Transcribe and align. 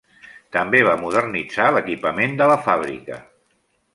També 0.55 0.79
va 0.87 0.95
modernitzar 1.01 1.67
l'equipament 1.77 2.35
de 2.41 2.49
la 2.53 2.57
fàbrica. 2.69 3.21